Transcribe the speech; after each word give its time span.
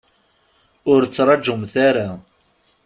Ur 0.91 1.01
ttraǧumt 1.05 1.73
ara. 1.87 2.09